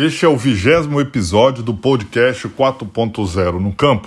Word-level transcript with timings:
Este 0.00 0.24
é 0.24 0.28
o 0.28 0.36
vigésimo 0.36 1.00
episódio 1.00 1.60
do 1.60 1.74
podcast 1.74 2.48
4.0 2.48 3.58
no 3.58 3.72
campo, 3.72 4.06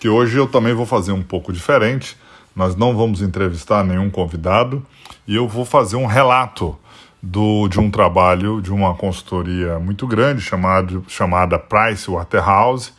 que 0.00 0.08
hoje 0.08 0.36
eu 0.36 0.48
também 0.48 0.74
vou 0.74 0.84
fazer 0.84 1.12
um 1.12 1.22
pouco 1.22 1.52
diferente. 1.52 2.16
Nós 2.56 2.74
não 2.74 2.96
vamos 2.96 3.22
entrevistar 3.22 3.84
nenhum 3.84 4.10
convidado 4.10 4.84
e 5.24 5.36
eu 5.36 5.46
vou 5.46 5.64
fazer 5.64 5.94
um 5.94 6.06
relato 6.06 6.76
do, 7.22 7.68
de 7.68 7.78
um 7.78 7.88
trabalho 7.88 8.60
de 8.60 8.72
uma 8.72 8.96
consultoria 8.96 9.78
muito 9.78 10.08
grande 10.08 10.40
chamado, 10.40 11.04
chamada 11.06 11.56
Price 11.56 12.10
Waterhouse. 12.10 12.92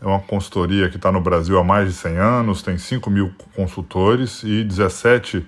É 0.00 0.06
uma 0.06 0.20
consultoria 0.20 0.88
que 0.88 0.94
está 0.94 1.10
no 1.10 1.20
Brasil 1.20 1.58
há 1.58 1.64
mais 1.64 1.88
de 1.88 1.94
100 1.94 2.16
anos, 2.18 2.62
tem 2.62 2.78
5 2.78 3.10
mil 3.10 3.32
consultores 3.56 4.44
e 4.44 4.62
17 4.62 5.44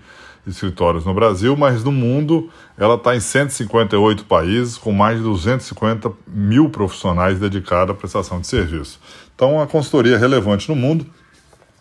escritórios 0.47 1.05
no 1.05 1.13
Brasil, 1.13 1.57
mas 1.57 1.83
no 1.83 1.91
mundo 1.91 2.49
ela 2.79 2.95
está 2.95 3.17
em 3.17 3.21
158 3.21 4.25
países, 4.25 4.79
com 4.79 4.93
mais 4.93 5.19
de 5.19 5.25
250 5.25 6.13
mil 6.27 6.71
profissionais 6.71 7.39
dedicados 7.39 7.95
à 7.95 7.99
prestação 7.99 8.41
de 8.41 8.47
serviço. 8.47 9.01
Então, 9.35 9.51
é 9.51 9.55
uma 9.55 9.67
consultoria 9.67 10.17
relevante 10.17 10.69
no 10.69 10.77
mundo. 10.77 11.07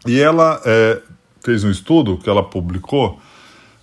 E 0.06 0.20
ela 0.20 0.62
é, 0.66 1.02
fez 1.44 1.64
um 1.64 1.72
estudo 1.72 2.18
que 2.18 2.30
ela 2.30 2.44
publicou 2.44 3.20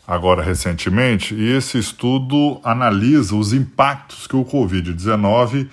agora 0.07 0.43
recentemente, 0.43 1.35
e 1.35 1.57
esse 1.57 1.79
estudo 1.79 2.61
analisa 2.63 3.35
os 3.35 3.53
impactos 3.53 4.27
que 4.27 4.37
o 4.37 4.45
Covid-19 4.45 5.69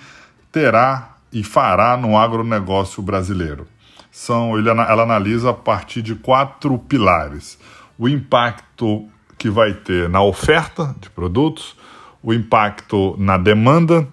terá 0.52 1.18
e 1.34 1.44
fará 1.44 1.98
no 1.98 2.18
agronegócio 2.18 3.02
brasileiro. 3.02 3.68
São, 4.12 4.58
ele, 4.58 4.70
ela 4.70 5.04
analisa 5.04 5.50
a 5.50 5.54
partir 5.54 6.02
de 6.02 6.16
quatro 6.16 6.78
pilares 6.78 7.58
o 8.00 8.08
impacto 8.08 9.06
que 9.38 9.50
vai 9.50 9.74
ter 9.74 10.08
na 10.08 10.24
oferta 10.24 10.96
de 11.02 11.10
produtos, 11.10 11.76
o 12.24 12.34
impacto 12.34 13.14
na 13.18 13.38
demanda, 13.38 14.08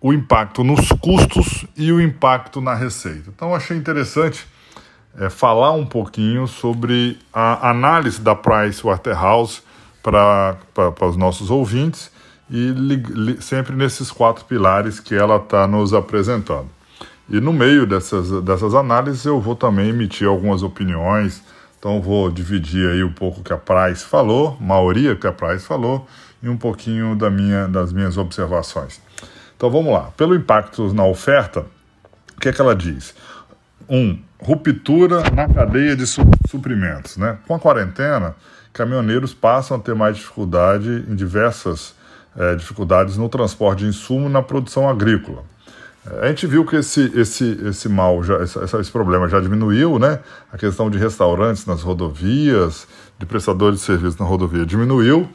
o 0.00 0.12
impacto 0.12 0.62
nos 0.62 0.90
custos 1.00 1.66
e 1.74 1.90
o 1.90 2.00
impacto 2.00 2.60
na 2.60 2.74
receita. 2.74 3.30
Então, 3.34 3.54
achei 3.54 3.76
interessante 3.76 4.46
é, 5.18 5.30
falar 5.30 5.72
um 5.72 5.86
pouquinho 5.86 6.46
sobre 6.46 7.18
a 7.32 7.70
análise 7.70 8.20
da 8.20 8.34
Price 8.34 8.82
Waterhouse 8.82 9.62
para 10.02 10.58
os 11.00 11.16
nossos 11.16 11.50
ouvintes 11.50 12.12
e 12.50 12.68
li, 12.68 12.96
li, 12.96 13.42
sempre 13.42 13.74
nesses 13.74 14.10
quatro 14.10 14.44
pilares 14.44 15.00
que 15.00 15.14
ela 15.14 15.36
está 15.36 15.66
nos 15.66 15.92
apresentando. 15.92 16.68
E 17.28 17.40
no 17.40 17.52
meio 17.52 17.86
dessas, 17.86 18.30
dessas 18.42 18.74
análises 18.74 19.24
eu 19.24 19.40
vou 19.40 19.56
também 19.56 19.88
emitir 19.88 20.28
algumas 20.28 20.62
opiniões 20.62 21.42
então 21.78 22.02
vou 22.02 22.30
dividir 22.30 22.90
aí 22.90 23.04
um 23.04 23.12
pouco 23.12 23.42
que 23.42 23.52
a 23.52 23.56
Price 23.56 24.04
falou, 24.04 24.56
maioria 24.60 25.14
que 25.14 25.26
a 25.26 25.32
Price 25.32 25.64
falou, 25.64 26.06
e 26.42 26.48
um 26.48 26.56
pouquinho 26.56 27.14
da 27.14 27.30
minha, 27.30 27.68
das 27.68 27.92
minhas 27.92 28.16
observações. 28.16 29.00
Então 29.56 29.70
vamos 29.70 29.92
lá. 29.92 30.10
Pelo 30.16 30.34
impacto 30.34 30.92
na 30.92 31.04
oferta, 31.04 31.66
o 32.36 32.40
que 32.40 32.48
é 32.48 32.52
que 32.52 32.60
ela 32.60 32.74
diz? 32.74 33.14
Um, 33.88 34.20
ruptura 34.40 35.22
na 35.30 35.48
cadeia 35.48 35.96
de 35.96 36.04
suprimentos. 36.06 37.16
Né? 37.16 37.38
Com 37.46 37.54
a 37.54 37.58
quarentena, 37.58 38.36
caminhoneiros 38.72 39.34
passam 39.34 39.76
a 39.76 39.80
ter 39.80 39.94
mais 39.94 40.16
dificuldade 40.16 41.04
em 41.08 41.14
diversas 41.14 41.94
é, 42.36 42.54
dificuldades 42.54 43.16
no 43.16 43.28
transporte 43.28 43.80
de 43.80 43.86
insumo 43.86 44.28
na 44.28 44.42
produção 44.42 44.88
agrícola. 44.88 45.42
A 46.20 46.28
gente 46.28 46.46
viu 46.46 46.64
que 46.64 46.76
esse, 46.76 47.12
esse, 47.18 47.60
esse 47.66 47.88
mal, 47.88 48.22
já, 48.22 48.42
esse, 48.42 48.58
esse 48.58 48.90
problema 48.90 49.28
já 49.28 49.40
diminuiu, 49.40 49.98
né? 49.98 50.20
A 50.52 50.56
questão 50.56 50.88
de 50.88 50.96
restaurantes 50.96 51.66
nas 51.66 51.82
rodovias, 51.82 52.86
de 53.18 53.26
prestadores 53.26 53.80
de 53.80 53.84
serviços 53.84 54.18
na 54.18 54.24
rodovia 54.24 54.64
diminuiu. 54.64 55.28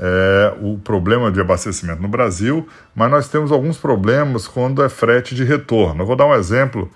É, 0.00 0.54
o 0.62 0.78
problema 0.78 1.30
de 1.30 1.40
abastecimento 1.40 2.00
no 2.00 2.06
Brasil, 2.06 2.68
mas 2.94 3.10
nós 3.10 3.28
temos 3.28 3.50
alguns 3.50 3.76
problemas 3.76 4.46
quando 4.46 4.82
é 4.82 4.88
frete 4.88 5.34
de 5.34 5.42
retorno. 5.42 6.02
Eu 6.02 6.06
vou 6.06 6.14
dar 6.14 6.26
um 6.26 6.34
exemplo 6.34 6.88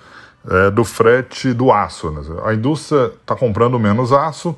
é, 0.49 0.71
do 0.71 0.85
frete 0.85 1.53
do 1.53 1.73
aço. 1.73 2.11
Né? 2.11 2.23
A 2.45 2.55
indústria 2.55 3.13
está 3.21 3.35
comprando 3.35 3.79
menos 3.79 4.13
aço, 4.13 4.57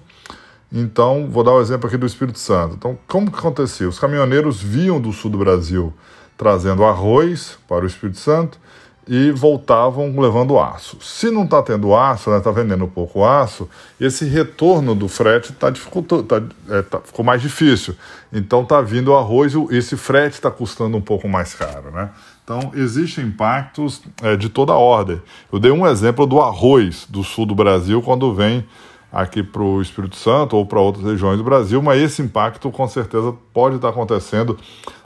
então 0.70 1.28
vou 1.30 1.42
dar 1.42 1.52
o 1.52 1.58
um 1.58 1.60
exemplo 1.62 1.86
aqui 1.86 1.96
do 1.96 2.04
Espírito 2.04 2.38
Santo. 2.38 2.74
Então, 2.76 2.98
como 3.08 3.30
que 3.30 3.38
acontecia? 3.38 3.88
Os 3.88 3.98
caminhoneiros 3.98 4.60
vinham 4.62 5.00
do 5.00 5.12
sul 5.12 5.30
do 5.30 5.38
Brasil 5.38 5.92
trazendo 6.36 6.84
arroz 6.84 7.58
para 7.68 7.84
o 7.84 7.86
Espírito 7.86 8.18
Santo 8.18 8.58
e 9.06 9.30
voltavam 9.30 10.18
levando 10.18 10.58
aço. 10.58 10.98
Se 11.00 11.30
não 11.30 11.44
está 11.44 11.62
tendo 11.62 11.94
aço, 11.94 12.30
está 12.30 12.36
né, 12.36 12.40
tá 12.40 12.50
vendendo 12.50 12.88
pouco 12.88 13.24
aço, 13.24 13.68
esse 14.00 14.24
retorno 14.24 14.94
do 14.94 15.08
frete 15.08 15.52
tá 15.52 15.70
tá, 15.70 16.42
é, 16.70 16.82
tá, 16.82 17.00
ficou 17.00 17.24
mais 17.24 17.42
difícil. 17.42 17.94
Então 18.32 18.62
está 18.62 18.80
vindo 18.80 19.14
arroz 19.14 19.52
e 19.52 19.76
esse 19.76 19.96
frete 19.96 20.34
está 20.34 20.50
custando 20.50 20.96
um 20.96 21.02
pouco 21.02 21.28
mais 21.28 21.54
caro. 21.54 21.90
Né? 21.90 22.10
Então 22.42 22.72
existem 22.74 23.26
impactos 23.26 24.02
é, 24.22 24.36
de 24.36 24.48
toda 24.48 24.72
ordem. 24.72 25.20
Eu 25.52 25.58
dei 25.58 25.70
um 25.70 25.86
exemplo 25.86 26.26
do 26.26 26.40
arroz 26.40 27.06
do 27.08 27.22
sul 27.22 27.46
do 27.46 27.54
Brasil 27.54 28.00
quando 28.00 28.32
vem 28.34 28.66
aqui 29.14 29.44
para 29.44 29.62
o 29.62 29.80
Espírito 29.80 30.16
Santo 30.16 30.56
ou 30.56 30.66
para 30.66 30.80
outras 30.80 31.04
regiões 31.04 31.38
do 31.38 31.44
Brasil, 31.44 31.80
mas 31.80 32.02
esse 32.02 32.20
impacto 32.20 32.68
com 32.72 32.88
certeza 32.88 33.32
pode 33.52 33.76
estar 33.76 33.90
acontecendo 33.90 34.58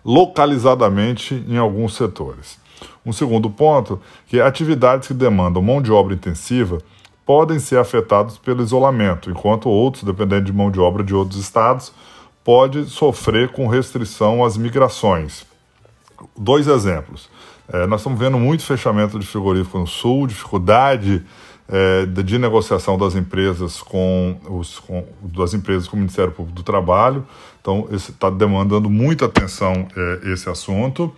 localizadamente 0.02 1.44
em 1.46 1.58
alguns 1.58 1.94
setores. 1.94 2.58
Um 3.04 3.12
segundo 3.12 3.50
ponto, 3.50 4.00
que 4.26 4.40
atividades 4.40 5.08
que 5.08 5.14
demandam 5.14 5.60
mão 5.60 5.82
de 5.82 5.92
obra 5.92 6.14
intensiva 6.14 6.78
podem 7.26 7.58
ser 7.58 7.78
afetadas 7.78 8.38
pelo 8.38 8.62
isolamento, 8.62 9.30
enquanto 9.30 9.68
outros, 9.68 10.04
dependendo 10.04 10.46
de 10.46 10.52
mão 10.52 10.70
de 10.70 10.80
obra 10.80 11.04
de 11.04 11.14
outros 11.14 11.38
estados, 11.38 11.92
pode 12.42 12.86
sofrer 12.86 13.50
com 13.50 13.66
restrição 13.66 14.42
às 14.42 14.56
migrações. 14.56 15.44
Dois 16.34 16.66
exemplos. 16.66 17.28
É, 17.70 17.86
nós 17.86 18.00
estamos 18.00 18.18
vendo 18.18 18.38
muito 18.38 18.64
fechamento 18.64 19.18
de 19.18 19.26
frigorífico 19.26 19.78
no 19.78 19.86
sul, 19.86 20.26
dificuldade 20.26 21.22
é, 21.68 22.06
de 22.06 22.38
negociação 22.38 22.96
das 22.96 23.14
empresas 23.14 23.82
com 23.82 24.38
os 24.48 24.78
com, 24.78 25.04
das 25.22 25.52
empresas 25.52 25.86
com 25.86 25.96
o 25.96 25.98
Ministério 25.98 26.32
Público 26.32 26.56
do 26.56 26.62
Trabalho. 26.62 27.26
Então, 27.60 27.86
está 27.92 28.30
demandando 28.30 28.88
muita 28.88 29.26
atenção 29.26 29.86
é, 29.94 30.32
esse 30.32 30.48
assunto. 30.48 31.14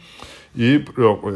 E 0.56 0.84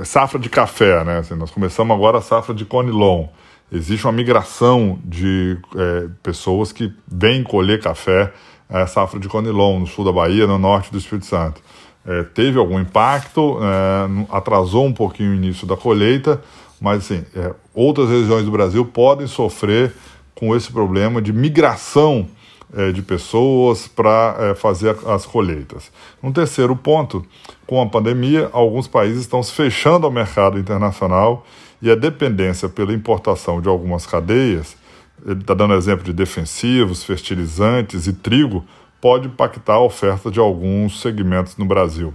safra 0.04 0.40
de 0.40 0.48
café, 0.48 1.04
né? 1.04 1.18
Assim, 1.18 1.34
nós 1.34 1.50
começamos 1.50 1.94
agora 1.94 2.18
a 2.18 2.20
safra 2.20 2.52
de 2.52 2.64
conilon. 2.64 3.28
Existe 3.70 4.04
uma 4.06 4.12
migração 4.12 4.98
de 5.04 5.56
é, 5.76 6.08
pessoas 6.22 6.72
que 6.72 6.92
vêm 7.06 7.44
colher 7.44 7.80
café, 7.80 8.32
é, 8.68 8.84
safra 8.86 9.20
de 9.20 9.28
conilon, 9.28 9.78
no 9.78 9.86
sul 9.86 10.04
da 10.04 10.12
Bahia, 10.12 10.46
no 10.48 10.58
norte 10.58 10.90
do 10.90 10.98
Espírito 10.98 11.26
Santo. 11.26 11.62
É, 12.06 12.22
teve 12.22 12.58
algum 12.58 12.78
impacto, 12.78 13.58
é, 13.62 14.36
atrasou 14.36 14.84
um 14.84 14.92
pouquinho 14.92 15.30
o 15.30 15.34
início 15.34 15.66
da 15.66 15.76
colheita, 15.76 16.42
mas 16.84 16.98
assim, 16.98 17.24
é, 17.34 17.54
outras 17.72 18.10
regiões 18.10 18.44
do 18.44 18.50
Brasil 18.50 18.84
podem 18.84 19.26
sofrer 19.26 19.94
com 20.34 20.54
esse 20.54 20.70
problema 20.70 21.22
de 21.22 21.32
migração 21.32 22.28
é, 22.76 22.92
de 22.92 23.00
pessoas 23.00 23.88
para 23.88 24.36
é, 24.38 24.54
fazer 24.54 24.94
as 25.06 25.24
colheitas. 25.24 25.90
Um 26.22 26.30
terceiro 26.30 26.76
ponto, 26.76 27.24
com 27.66 27.80
a 27.80 27.86
pandemia, 27.86 28.50
alguns 28.52 28.86
países 28.86 29.22
estão 29.22 29.42
se 29.42 29.52
fechando 29.52 30.04
ao 30.04 30.12
mercado 30.12 30.58
internacional 30.58 31.46
e 31.80 31.90
a 31.90 31.94
dependência 31.94 32.68
pela 32.68 32.92
importação 32.92 33.62
de 33.62 33.68
algumas 33.68 34.04
cadeias, 34.04 34.76
ele 35.24 35.40
está 35.40 35.54
dando 35.54 35.72
exemplo 35.72 36.04
de 36.04 36.12
defensivos, 36.12 37.02
fertilizantes 37.02 38.06
e 38.06 38.12
trigo, 38.12 38.62
pode 39.00 39.28
impactar 39.28 39.74
a 39.74 39.80
oferta 39.80 40.30
de 40.30 40.38
alguns 40.38 41.00
segmentos 41.00 41.56
no 41.56 41.64
Brasil. 41.64 42.12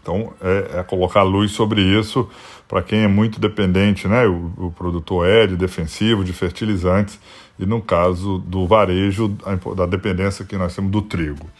Então, 0.00 0.32
é, 0.40 0.78
é 0.78 0.82
colocar 0.82 1.22
luz 1.22 1.52
sobre 1.52 1.82
isso 1.82 2.26
para 2.72 2.82
quem 2.82 3.00
é 3.00 3.06
muito 3.06 3.38
dependente, 3.38 4.08
né? 4.08 4.26
O, 4.26 4.50
o, 4.56 4.70
produtor 4.70 5.28
é 5.28 5.46
de 5.46 5.56
defensivo, 5.56 6.24
de 6.24 6.32
fertilizantes, 6.32 7.20
e 7.58 7.66
no 7.66 7.82
caso 7.82 8.38
do 8.38 8.66
varejo, 8.66 9.36
a, 9.44 9.74
da 9.74 9.84
dependência 9.84 10.42
que 10.42 10.56
nós 10.56 10.74
temos 10.74 10.90
do 10.90 11.02
trigo. 11.02 11.50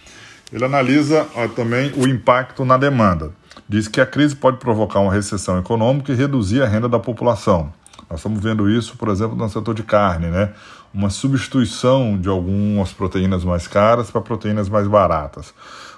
Ele 0.51 0.65
analisa 0.65 1.27
ó, 1.35 1.47
também 1.49 1.93
o 1.99 2.09
impacto 2.09 2.65
na 2.65 2.79
demanda. 2.79 3.31
Diz 3.69 3.89
que 3.89 4.01
a 4.01 4.07
crise 4.07 4.35
pode 4.35 4.57
provocar 4.57 5.01
uma 5.01 5.13
recessão 5.13 5.59
econômica 5.59 6.11
e 6.11 6.15
reduzir 6.17 6.63
a 6.63 6.67
renda 6.67 6.89
da 6.89 6.99
população. 6.99 7.71
Nós 8.09 8.21
estamos 8.21 8.41
vendo 8.41 8.71
isso, 8.71 8.97
por 8.97 9.11
exemplo, 9.11 9.37
no 9.37 9.47
setor 9.51 9.75
de 9.75 9.83
carne, 9.83 10.29
né? 10.29 10.55
Uma 10.95 11.11
substituição 11.11 12.19
de 12.19 12.31
algumas 12.31 12.91
proteínas 12.91 13.45
mais 13.45 13.69
caras 13.69 14.11
para 14.11 14.23
proteínas 14.23 14.67
mais 14.67 14.89
baratas. 14.89 15.53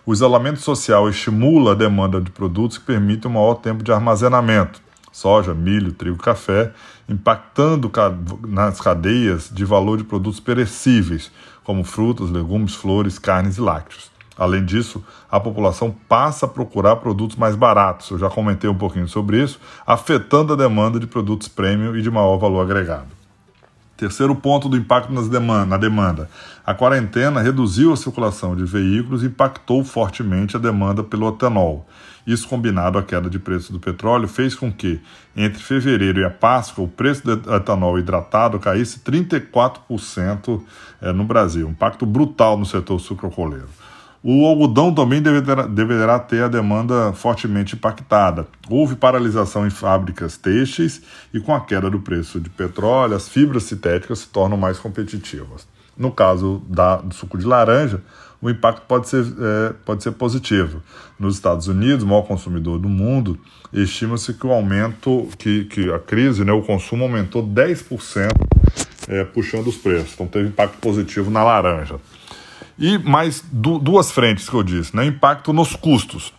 O 0.04 0.12
isolamento 0.12 0.58
social 0.58 1.08
estimula 1.08 1.70
a 1.70 1.76
demanda 1.76 2.20
de 2.20 2.32
produtos 2.32 2.78
que 2.78 2.84
permitem 2.84 3.30
um 3.30 3.34
maior 3.34 3.54
tempo 3.54 3.84
de 3.84 3.92
armazenamento, 3.92 4.82
soja, 5.14 5.54
milho, 5.54 5.92
trigo, 5.92 6.18
café, 6.18 6.72
impactando 7.08 7.90
nas 8.48 8.80
cadeias 8.80 9.48
de 9.48 9.64
valor 9.64 9.96
de 9.96 10.02
produtos 10.02 10.40
perecíveis, 10.40 11.30
como 11.62 11.84
frutas, 11.84 12.30
legumes, 12.30 12.74
flores, 12.74 13.16
carnes 13.16 13.56
e 13.56 13.60
lácteos. 13.60 14.10
Além 14.36 14.64
disso, 14.64 15.04
a 15.30 15.38
população 15.38 15.94
passa 16.08 16.46
a 16.46 16.48
procurar 16.48 16.96
produtos 16.96 17.36
mais 17.36 17.54
baratos, 17.54 18.10
eu 18.10 18.18
já 18.18 18.28
comentei 18.28 18.68
um 18.68 18.74
pouquinho 18.74 19.06
sobre 19.06 19.40
isso, 19.40 19.60
afetando 19.86 20.52
a 20.52 20.56
demanda 20.56 20.98
de 20.98 21.06
produtos 21.06 21.46
premium 21.46 21.94
e 21.94 22.02
de 22.02 22.10
maior 22.10 22.36
valor 22.36 22.62
agregado. 22.62 23.13
Terceiro 24.04 24.34
ponto 24.34 24.68
do 24.68 24.76
impacto 24.76 25.10
nas 25.10 25.30
demanda, 25.30 25.64
na 25.64 25.76
demanda. 25.78 26.28
A 26.62 26.74
quarentena 26.74 27.40
reduziu 27.40 27.90
a 27.90 27.96
circulação 27.96 28.54
de 28.54 28.62
veículos 28.62 29.22
e 29.22 29.28
impactou 29.28 29.82
fortemente 29.82 30.58
a 30.58 30.60
demanda 30.60 31.02
pelo 31.02 31.26
etanol. 31.26 31.88
Isso, 32.26 32.46
combinado 32.46 32.98
à 32.98 33.02
queda 33.02 33.30
de 33.30 33.38
preço 33.38 33.72
do 33.72 33.80
petróleo, 33.80 34.28
fez 34.28 34.54
com 34.54 34.70
que, 34.70 35.00
entre 35.34 35.62
fevereiro 35.62 36.20
e 36.20 36.24
a 36.26 36.28
Páscoa, 36.28 36.84
o 36.84 36.88
preço 36.88 37.24
do 37.24 37.54
etanol 37.54 37.98
hidratado 37.98 38.58
caísse 38.58 39.00
34% 39.00 40.60
eh, 41.00 41.10
no 41.10 41.24
Brasil. 41.24 41.66
Um 41.66 41.70
impacto 41.70 42.04
brutal 42.04 42.58
no 42.58 42.66
setor 42.66 42.98
sucrocoleiro. 43.00 43.70
O 44.26 44.46
algodão 44.46 44.94
também 44.94 45.20
deverá, 45.20 45.66
deverá, 45.66 46.18
ter 46.18 46.44
a 46.44 46.48
demanda 46.48 47.12
fortemente 47.12 47.74
impactada. 47.74 48.46
Houve 48.70 48.96
paralisação 48.96 49.66
em 49.66 49.70
fábricas 49.70 50.38
têxteis 50.38 51.02
e, 51.34 51.38
com 51.38 51.54
a 51.54 51.60
queda 51.60 51.90
do 51.90 52.00
preço 52.00 52.40
de 52.40 52.48
petróleo, 52.48 53.14
as 53.14 53.28
fibras 53.28 53.64
sintéticas 53.64 54.20
se 54.20 54.28
tornam 54.28 54.56
mais 54.56 54.78
competitivas. 54.78 55.68
No 55.94 56.10
caso 56.10 56.62
da, 56.66 56.96
do 56.96 57.14
suco 57.14 57.36
de 57.36 57.44
laranja, 57.44 58.00
o 58.40 58.48
impacto 58.48 58.86
pode 58.88 59.10
ser, 59.10 59.26
é, 59.26 59.74
pode 59.84 60.02
ser 60.02 60.12
positivo. 60.12 60.82
Nos 61.18 61.34
Estados 61.34 61.68
Unidos, 61.68 62.02
o 62.02 62.06
maior 62.06 62.22
consumidor 62.22 62.78
do 62.78 62.88
mundo, 62.88 63.38
estima-se 63.74 64.32
que 64.32 64.46
o 64.46 64.52
aumento, 64.52 65.28
que, 65.36 65.66
que 65.66 65.92
a 65.92 65.98
crise, 65.98 66.46
né, 66.46 66.52
o 66.52 66.62
consumo 66.62 67.04
aumentou 67.04 67.46
10%, 67.46 68.30
é, 69.06 69.22
puxando 69.22 69.66
os 69.66 69.76
preços. 69.76 70.14
Então 70.14 70.26
teve 70.26 70.48
impacto 70.48 70.78
positivo 70.78 71.30
na 71.30 71.44
laranja. 71.44 71.96
E 72.78 72.98
mais 72.98 73.44
du 73.52 73.78
duas 73.78 74.10
frentes 74.10 74.48
que 74.48 74.54
eu 74.54 74.62
disse, 74.62 74.94
né? 74.94 75.04
Impacto 75.04 75.52
nos 75.52 75.76
custos. 75.76 76.32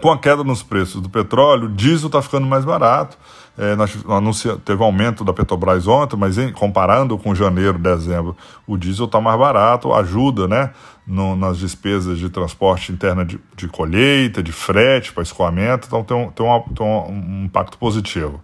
Com 0.00 0.10
a 0.10 0.18
queda 0.18 0.44
nos 0.44 0.62
preços 0.62 1.00
do 1.00 1.08
petróleo, 1.08 1.66
o 1.66 1.72
diesel 1.72 2.08
está 2.08 2.20
ficando 2.20 2.46
mais 2.46 2.64
barato. 2.64 3.16
É, 3.58 3.74
anuncia, 4.12 4.58
teve 4.62 4.82
um 4.82 4.84
aumento 4.84 5.24
da 5.24 5.32
Petrobras 5.32 5.86
ontem, 5.86 6.14
mas 6.14 6.36
em, 6.36 6.52
comparando 6.52 7.16
com 7.16 7.34
janeiro, 7.34 7.78
dezembro, 7.78 8.36
o 8.66 8.76
diesel 8.76 9.06
está 9.06 9.18
mais 9.18 9.38
barato, 9.38 9.94
ajuda 9.94 10.46
né, 10.46 10.70
no, 11.06 11.34
nas 11.34 11.56
despesas 11.56 12.18
de 12.18 12.28
transporte 12.28 12.92
interna 12.92 13.24
de, 13.24 13.40
de 13.56 13.66
colheita, 13.66 14.42
de 14.42 14.52
frete 14.52 15.10
para 15.10 15.22
escoamento, 15.22 15.86
então 15.86 16.04
tem 16.04 16.14
um, 16.14 16.30
tem, 16.30 16.44
uma, 16.44 16.60
tem 16.60 16.86
um, 16.86 17.08
um 17.08 17.44
impacto 17.46 17.78
positivo. 17.78 18.42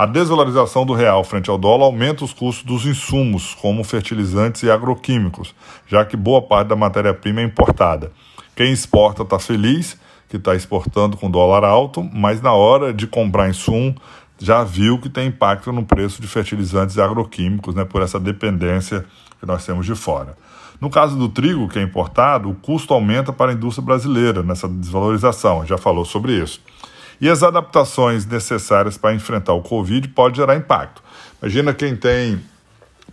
A 0.00 0.06
desvalorização 0.06 0.86
do 0.86 0.94
real 0.94 1.22
frente 1.22 1.50
ao 1.50 1.58
dólar 1.58 1.84
aumenta 1.84 2.24
os 2.24 2.32
custos 2.32 2.64
dos 2.64 2.86
insumos, 2.86 3.54
como 3.54 3.84
fertilizantes 3.84 4.62
e 4.62 4.70
agroquímicos, 4.70 5.54
já 5.86 6.06
que 6.06 6.16
boa 6.16 6.40
parte 6.40 6.68
da 6.68 6.74
matéria-prima 6.74 7.42
é 7.42 7.44
importada. 7.44 8.10
Quem 8.56 8.72
exporta 8.72 9.24
está 9.24 9.38
feliz, 9.38 10.00
que 10.26 10.38
está 10.38 10.54
exportando 10.54 11.18
com 11.18 11.30
dólar 11.30 11.64
alto, 11.64 12.02
mas 12.14 12.40
na 12.40 12.54
hora 12.54 12.94
de 12.94 13.06
comprar 13.06 13.50
insumo, 13.50 13.94
já 14.38 14.64
viu 14.64 14.98
que 14.98 15.10
tem 15.10 15.26
impacto 15.26 15.70
no 15.70 15.84
preço 15.84 16.22
de 16.22 16.26
fertilizantes 16.26 16.96
e 16.96 17.02
agroquímicos, 17.02 17.74
né, 17.74 17.84
por 17.84 18.00
essa 18.00 18.18
dependência 18.18 19.04
que 19.38 19.44
nós 19.44 19.66
temos 19.66 19.84
de 19.84 19.94
fora. 19.94 20.34
No 20.80 20.88
caso 20.88 21.14
do 21.14 21.28
trigo, 21.28 21.68
que 21.68 21.78
é 21.78 21.82
importado, 21.82 22.48
o 22.48 22.54
custo 22.54 22.94
aumenta 22.94 23.34
para 23.34 23.50
a 23.50 23.54
indústria 23.54 23.84
brasileira 23.84 24.42
nessa 24.42 24.66
desvalorização, 24.66 25.66
já 25.66 25.76
falou 25.76 26.06
sobre 26.06 26.42
isso. 26.42 26.58
E 27.20 27.28
as 27.28 27.42
adaptações 27.42 28.24
necessárias 28.24 28.96
para 28.96 29.14
enfrentar 29.14 29.52
o 29.52 29.60
Covid 29.60 30.08
pode 30.08 30.38
gerar 30.38 30.56
impacto. 30.56 31.02
Imagina 31.40 31.74
quem 31.74 31.94
tem 31.94 32.40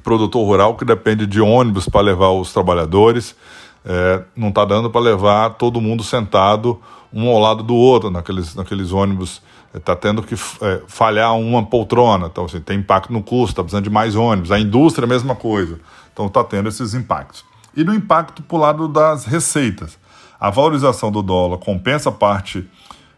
produtor 0.04 0.46
rural 0.46 0.76
que 0.76 0.86
depende 0.86 1.28
de 1.28 1.42
ônibus 1.42 1.90
para 1.90 2.00
levar 2.00 2.30
os 2.30 2.54
trabalhadores, 2.54 3.36
é, 3.84 4.24
não 4.36 4.50
está 4.50 4.64
dando 4.64 4.90
para 4.90 5.02
levar 5.02 5.50
todo 5.52 5.82
mundo 5.82 6.04
sentado 6.04 6.80
um 7.12 7.28
ao 7.30 7.40
lado 7.40 7.64
do 7.64 7.76
outro 7.76 8.10
naqueles, 8.10 8.56
naqueles 8.56 8.92
ônibus. 8.92 9.42
Está 9.74 9.94
é, 9.94 9.96
tendo 9.96 10.24
que 10.24 10.36
é, 10.36 10.82
falhar 10.88 11.38
uma 11.38 11.66
poltrona, 11.66 12.28
então 12.28 12.46
assim, 12.46 12.62
tem 12.62 12.80
impacto 12.80 13.12
no 13.12 13.22
custo, 13.22 13.52
está 13.52 13.64
precisando 13.64 13.84
de 13.84 13.90
mais 13.90 14.16
ônibus. 14.16 14.52
A 14.52 14.60
indústria 14.60 15.06
é 15.06 15.08
a 15.08 15.10
mesma 15.10 15.36
coisa, 15.36 15.80
então 16.14 16.28
está 16.28 16.44
tendo 16.44 16.70
esses 16.70 16.94
impactos. 16.94 17.44
E 17.76 17.84
no 17.84 17.94
impacto 17.94 18.42
para 18.42 18.58
o 18.58 18.60
lado 18.60 18.88
das 18.88 19.26
receitas. 19.26 19.98
A 20.40 20.52
valorização 20.52 21.12
do 21.12 21.24
dólar 21.24 21.58
compensa 21.58 22.12
parte 22.12 22.68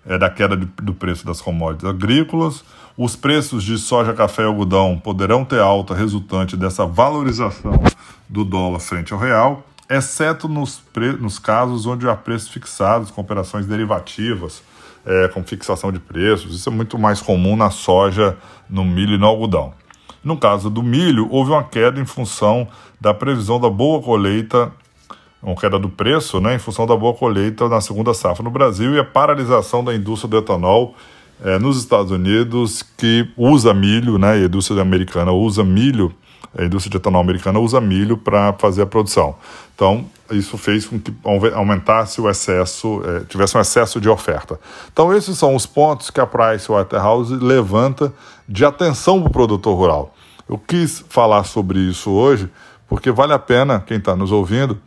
é, 0.05 0.17
da 0.17 0.29
queda 0.29 0.55
de, 0.55 0.65
do 0.65 0.93
preço 0.93 1.25
das 1.25 1.41
commodities 1.41 1.89
agrícolas. 1.89 2.63
Os 2.97 3.15
preços 3.15 3.63
de 3.63 3.77
soja, 3.77 4.13
café 4.13 4.43
e 4.43 4.45
algodão 4.45 4.99
poderão 4.99 5.45
ter 5.45 5.59
alta 5.59 5.93
resultante 5.93 6.57
dessa 6.57 6.85
valorização 6.85 7.81
do 8.27 8.43
dólar 8.43 8.79
frente 8.79 9.13
ao 9.13 9.19
real, 9.19 9.65
exceto 9.89 10.47
nos, 10.47 10.83
nos 11.19 11.39
casos 11.39 11.85
onde 11.85 12.07
há 12.07 12.15
preços 12.15 12.49
fixados 12.49 13.09
com 13.09 13.21
operações 13.21 13.65
derivativas, 13.65 14.61
é, 15.05 15.27
com 15.29 15.43
fixação 15.43 15.91
de 15.91 15.99
preços. 15.99 16.53
Isso 16.53 16.69
é 16.69 16.71
muito 16.71 16.99
mais 16.99 17.21
comum 17.21 17.55
na 17.55 17.71
soja, 17.71 18.37
no 18.69 18.83
milho 18.83 19.15
e 19.15 19.17
no 19.17 19.25
algodão. 19.25 19.73
No 20.23 20.37
caso 20.37 20.69
do 20.69 20.83
milho, 20.83 21.27
houve 21.31 21.51
uma 21.51 21.63
queda 21.63 21.99
em 21.99 22.05
função 22.05 22.67
da 22.99 23.13
previsão 23.13 23.59
da 23.59 23.69
boa 23.69 24.01
colheita 24.01 24.71
uma 25.41 25.55
queda 25.55 25.79
do 25.79 25.89
preço 25.89 26.39
né, 26.39 26.55
em 26.55 26.59
função 26.59 26.85
da 26.85 26.95
boa 26.95 27.13
colheita 27.13 27.67
na 27.69 27.79
segunda 27.79 28.13
safra 28.13 28.43
no 28.43 28.51
Brasil 28.51 28.93
e 28.93 28.99
a 28.99 29.05
paralisação 29.05 29.83
da 29.83 29.95
indústria 29.95 30.29
do 30.29 30.37
etanol 30.37 30.95
é, 31.43 31.57
nos 31.57 31.77
Estados 31.77 32.11
Unidos, 32.11 32.83
que 32.97 33.29
usa 33.37 33.73
milho, 33.73 34.17
né, 34.17 34.33
a 34.33 34.37
indústria 34.39 34.81
americana 34.81 35.31
usa 35.31 35.63
milho, 35.63 36.13
a 36.57 36.63
indústria 36.65 36.91
de 36.91 36.97
etanol 36.97 37.21
americana 37.21 37.59
usa 37.59 37.79
milho 37.79 38.17
para 38.17 38.53
fazer 38.53 38.81
a 38.81 38.85
produção. 38.85 39.35
Então, 39.73 40.05
isso 40.31 40.57
fez 40.57 40.85
com 40.85 40.99
que 40.99 41.13
aumentasse 41.53 42.19
o 42.19 42.29
excesso, 42.29 43.01
é, 43.05 43.21
tivesse 43.21 43.57
um 43.57 43.61
excesso 43.61 44.01
de 44.01 44.09
oferta. 44.09 44.59
Então, 44.91 45.13
esses 45.13 45.37
são 45.37 45.55
os 45.55 45.65
pontos 45.65 46.09
que 46.09 46.19
a 46.19 46.25
Price 46.25 46.67
Waterhouse 46.67 47.33
levanta 47.33 48.13
de 48.47 48.65
atenção 48.65 49.21
para 49.21 49.29
o 49.29 49.31
produtor 49.31 49.77
rural. 49.77 50.13
Eu 50.49 50.57
quis 50.57 51.05
falar 51.07 51.45
sobre 51.45 51.79
isso 51.79 52.11
hoje 52.11 52.49
porque 52.89 53.11
vale 53.11 53.33
a 53.33 53.39
pena, 53.39 53.79
quem 53.79 53.97
está 53.97 54.15
nos 54.15 54.31
ouvindo, 54.31 54.77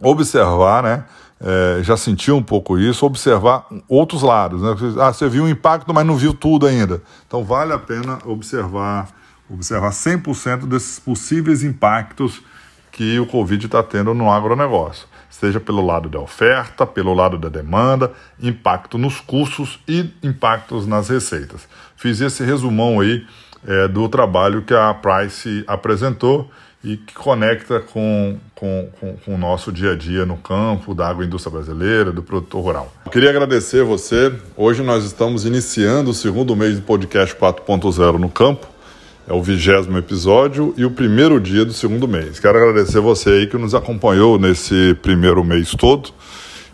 observar, 0.00 0.82
né? 0.82 1.04
É, 1.40 1.82
já 1.84 1.96
sentiu 1.96 2.36
um 2.36 2.42
pouco 2.42 2.78
isso, 2.78 3.06
observar 3.06 3.66
outros 3.88 4.22
lados. 4.22 4.60
Né? 4.60 4.74
Ah, 5.00 5.12
você 5.12 5.28
viu 5.28 5.44
o 5.44 5.48
impacto, 5.48 5.94
mas 5.94 6.04
não 6.04 6.16
viu 6.16 6.34
tudo 6.34 6.66
ainda. 6.66 7.00
Então 7.26 7.44
vale 7.44 7.72
a 7.72 7.78
pena 7.78 8.18
observar, 8.24 9.08
observar 9.48 9.90
100% 9.90 10.66
desses 10.66 10.98
possíveis 10.98 11.62
impactos 11.62 12.42
que 12.90 13.20
o 13.20 13.26
Covid 13.26 13.66
está 13.66 13.82
tendo 13.82 14.12
no 14.14 14.28
agronegócio. 14.28 15.06
Seja 15.30 15.60
pelo 15.60 15.86
lado 15.86 16.08
da 16.08 16.18
oferta, 16.18 16.84
pelo 16.84 17.14
lado 17.14 17.38
da 17.38 17.48
demanda, 17.48 18.12
impacto 18.42 18.98
nos 18.98 19.20
custos 19.20 19.78
e 19.86 20.10
impactos 20.20 20.88
nas 20.88 21.08
receitas. 21.08 21.68
Fiz 21.96 22.20
esse 22.20 22.42
resumão 22.42 22.98
aí 22.98 23.24
é, 23.64 23.86
do 23.86 24.08
trabalho 24.08 24.62
que 24.62 24.74
a 24.74 24.92
Price 24.94 25.62
apresentou 25.68 26.50
e 26.82 26.96
que 26.96 27.14
conecta 27.14 27.80
com, 27.80 28.36
com, 28.54 28.88
com, 29.00 29.16
com, 29.16 29.34
o 29.34 29.38
nosso 29.38 29.72
dia 29.72 29.92
a 29.92 29.96
dia 29.96 30.24
no 30.24 30.36
campo, 30.36 30.94
da 30.94 31.08
agroindústria 31.08 31.52
brasileira, 31.52 32.12
do 32.12 32.22
produtor 32.22 32.62
rural. 32.62 32.92
Eu 33.04 33.10
queria 33.10 33.30
agradecer 33.30 33.82
você. 33.82 34.32
Hoje 34.56 34.82
nós 34.82 35.04
estamos 35.04 35.44
iniciando 35.44 36.10
o 36.10 36.14
segundo 36.14 36.54
mês 36.54 36.76
do 36.76 36.82
podcast 36.82 37.34
4.0 37.34 38.18
no 38.18 38.28
campo. 38.28 38.66
É 39.26 39.32
o 39.32 39.42
vigésimo 39.42 39.98
episódio 39.98 40.72
e 40.76 40.84
o 40.84 40.90
primeiro 40.90 41.38
dia 41.38 41.64
do 41.64 41.72
segundo 41.72 42.08
mês. 42.08 42.40
Quero 42.40 42.56
agradecer 42.56 43.00
você 43.00 43.30
aí 43.30 43.46
que 43.46 43.58
nos 43.58 43.74
acompanhou 43.74 44.38
nesse 44.38 44.94
primeiro 45.02 45.44
mês 45.44 45.72
todo. 45.72 46.10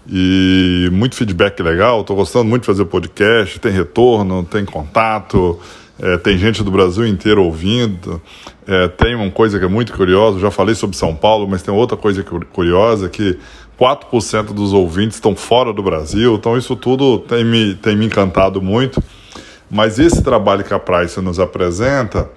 E 0.07 0.89
muito 0.93 1.17
feedback 1.17 1.61
legal, 1.63 2.03
estou 2.03 2.15
gostando 2.15 2.45
muito 2.45 2.63
de 2.63 2.67
fazer 2.67 2.85
podcast, 2.85 3.59
tem 3.59 3.73
retorno, 3.73 4.45
tem 4.45 4.65
contato, 4.65 5.59
é, 5.99 6.17
tem 6.19 6.37
gente 6.37 6.63
do 6.63 6.71
Brasil 6.71 7.07
inteiro 7.07 7.43
ouvindo. 7.43 8.21
É, 8.67 8.89
tem 8.89 9.15
uma 9.15 9.31
coisa 9.31 9.59
que 9.59 9.65
é 9.65 9.69
muito 9.69 9.93
curiosa, 9.93 10.39
já 10.39 10.51
falei 10.51 10.75
sobre 10.75 10.97
São 10.97 11.15
Paulo, 11.15 11.47
mas 11.47 11.63
tem 11.63 11.73
outra 11.73 11.97
coisa 11.97 12.23
curiosa 12.23 13.09
que 13.09 13.39
4% 13.79 14.55
dos 14.55 14.73
ouvintes 14.73 15.17
estão 15.17 15.37
fora 15.37 15.73
do 15.73 15.83
Brasil, 15.83 16.35
então 16.35 16.57
isso 16.57 16.75
tudo 16.75 17.19
tem 17.19 17.45
me, 17.45 17.75
tem 17.75 17.97
me 17.97 18.07
encantado 18.07 18.63
muito. 18.63 19.03
Mas 19.71 19.99
esse 19.99 20.23
trabalho 20.23 20.63
que 20.63 20.73
a 20.73 20.79
Price 20.79 21.21
nos 21.21 21.41
apresenta 21.41 22.31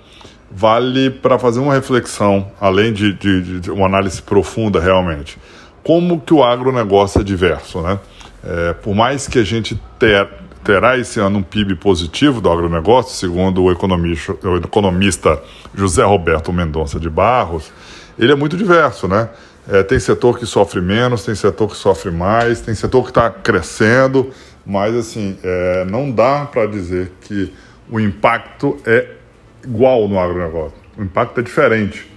vale 0.52 1.10
para 1.10 1.38
fazer 1.38 1.60
uma 1.60 1.74
reflexão, 1.74 2.48
além 2.60 2.92
de, 2.94 3.14
de, 3.14 3.60
de, 3.60 3.72
uma 3.72 3.86
análise 3.86 4.22
profunda 4.22 4.80
realmente. 4.80 5.38
Como 5.84 6.20
que 6.20 6.34
o 6.34 6.44
agronegócio 6.44 7.22
é 7.22 7.24
diverso, 7.24 7.82
né? 7.82 8.00
É, 8.44 8.74
por 8.74 8.96
mais 8.96 9.28
que 9.28 9.40
a 9.40 9.44
gente 9.44 9.80
ter, 10.00 10.28
terá 10.68 10.98
esse 10.98 11.18
ano 11.18 11.40
um 11.40 11.44
PIB 11.44 11.76
positivo 11.76 12.42
do 12.42 12.52
agronegócio, 12.52 13.16
segundo 13.16 13.64
o 13.64 13.72
economista, 13.72 14.36
o 14.46 14.58
economista 14.58 15.42
José 15.74 16.04
Roberto 16.04 16.52
Mendonça 16.52 17.00
de 17.00 17.10
Barros, 17.10 17.72
ele 18.20 18.34
é 18.34 18.36
muito 18.36 18.58
diverso, 18.58 19.08
né? 19.08 19.30
É, 19.66 19.82
tem 19.82 19.98
setor 19.98 20.38
que 20.38 20.46
sofre 20.46 20.82
menos, 20.82 21.24
tem 21.24 21.36
setor 21.36 21.70
que 21.70 21.78
sofre 21.78 22.12
mais, 22.12 22.60
tem 22.60 22.76
setor 22.76 23.04
que 23.04 23.12
está 23.12 23.30
crescendo, 23.30 24.30
mas 24.66 24.94
assim, 24.94 25.38
é, 25.42 25.86
não 25.86 26.12
dá 26.12 26.44
para 26.44 26.66
dizer 26.66 27.14
que 27.22 27.54
o 27.90 27.98
impacto 27.98 28.76
é 28.86 29.08
igual 29.64 30.06
no 30.10 30.20
agronegócio. 30.20 30.78
O 30.98 31.04
impacto 31.04 31.40
é 31.40 31.44
diferente. 31.44 32.12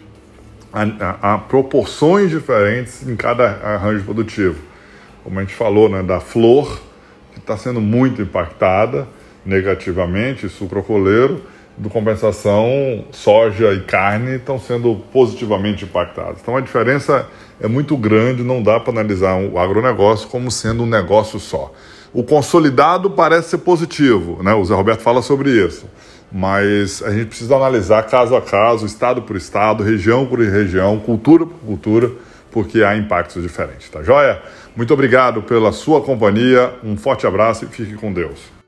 Há, 0.73 1.35
há, 1.35 1.39
proporções 1.39 2.31
diferentes 2.31 3.07
em 3.07 3.15
cada 3.15 3.45
arranjo 3.63 4.03
produtivo. 4.03 4.57
Como 5.23 5.39
a 5.39 5.43
gente 5.43 5.55
falou, 5.55 5.89
né, 5.89 6.03
da 6.03 6.19
flor 6.19 6.90
está 7.41 7.57
sendo 7.57 7.81
muito 7.81 8.23
impactada 8.23 9.07
negativamente, 9.45 10.49
sucrocoleiro, 10.49 11.43
do 11.77 11.89
compensação, 11.89 13.05
soja 13.11 13.73
e 13.73 13.81
carne 13.81 14.37
estão 14.37 14.59
sendo 14.59 14.97
positivamente 15.13 15.85
impactados. 15.85 16.41
Então 16.43 16.57
a 16.57 16.61
diferença 16.61 17.27
é 17.61 17.67
muito 17.67 17.97
grande, 17.97 18.43
não 18.43 18.63
dá 18.63 18.79
para 18.79 18.93
analisar 18.93 19.37
o 19.37 19.59
agronegócio 19.59 20.29
como 20.29 20.51
sendo 20.51 20.83
um 20.83 20.87
negócio 20.87 21.41
só. 21.41 21.73
O 22.13 22.23
consolidado 22.23 23.11
parece 23.11 23.51
ser 23.51 23.59
positivo, 23.59 24.43
né? 24.43 24.53
o 24.53 24.65
Zé 24.65 24.75
Roberto 24.75 25.01
fala 25.01 25.23
sobre 25.23 25.51
isso, 25.51 25.87
mas 26.31 27.03
a 27.03 27.11
gente 27.13 27.27
precisa 27.27 27.57
analisar 27.57 28.03
caso 28.03 28.37
a 28.37 28.43
caso, 28.43 28.85
estado 28.85 29.23
por 29.23 29.37
estado, 29.37 29.83
região 29.83 30.27
por 30.27 30.39
região, 30.41 30.99
cultura 30.99 31.47
por 31.47 31.59
cultura, 31.61 32.11
porque 32.51 32.83
há 32.83 32.97
impactos 32.97 33.43
diferentes, 33.43 33.89
tá 33.89 34.03
joia? 34.03 34.41
Muito 34.77 34.93
obrigado 34.95 35.43
pela 35.43 35.73
sua 35.73 36.01
companhia, 36.01 36.73
um 36.83 36.97
forte 36.97 37.27
abraço 37.27 37.65
e 37.65 37.69
fique 37.69 37.95
com 37.95 38.13
Deus. 38.13 38.60